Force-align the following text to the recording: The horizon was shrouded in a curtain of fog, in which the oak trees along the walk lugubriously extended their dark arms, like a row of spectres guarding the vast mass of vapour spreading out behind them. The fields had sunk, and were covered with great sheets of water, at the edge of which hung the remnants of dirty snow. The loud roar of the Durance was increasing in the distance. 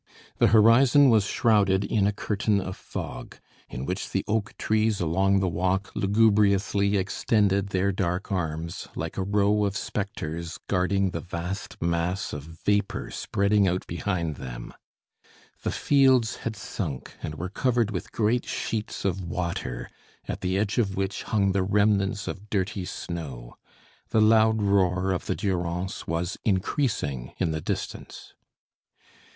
The 0.39 0.47
horizon 0.47 1.11
was 1.11 1.25
shrouded 1.27 1.83
in 1.83 2.07
a 2.07 2.11
curtain 2.11 2.59
of 2.59 2.75
fog, 2.75 3.37
in 3.69 3.85
which 3.85 4.09
the 4.09 4.25
oak 4.27 4.57
trees 4.57 4.99
along 4.99 5.41
the 5.41 5.47
walk 5.47 5.91
lugubriously 5.93 6.97
extended 6.97 7.67
their 7.67 7.91
dark 7.91 8.31
arms, 8.31 8.87
like 8.95 9.15
a 9.17 9.21
row 9.23 9.63
of 9.63 9.77
spectres 9.77 10.57
guarding 10.67 11.11
the 11.11 11.21
vast 11.21 11.79
mass 11.79 12.33
of 12.33 12.41
vapour 12.41 13.11
spreading 13.11 13.67
out 13.67 13.85
behind 13.85 14.37
them. 14.37 14.73
The 15.61 15.69
fields 15.69 16.37
had 16.37 16.55
sunk, 16.55 17.13
and 17.21 17.35
were 17.35 17.47
covered 17.49 17.91
with 17.91 18.11
great 18.11 18.47
sheets 18.47 19.05
of 19.05 19.21
water, 19.23 19.87
at 20.27 20.41
the 20.41 20.57
edge 20.57 20.79
of 20.79 20.97
which 20.97 21.21
hung 21.21 21.51
the 21.51 21.61
remnants 21.61 22.27
of 22.27 22.49
dirty 22.49 22.85
snow. 22.85 23.55
The 24.09 24.19
loud 24.19 24.63
roar 24.63 25.11
of 25.11 25.27
the 25.27 25.35
Durance 25.35 26.07
was 26.07 26.39
increasing 26.43 27.33
in 27.37 27.51
the 27.51 27.61
distance. 27.61 28.33